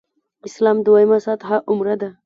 اسلام 0.47 0.77
دویمه 0.85 1.17
سطح 1.25 1.49
عمره 1.69 1.95
ده. 2.01 2.09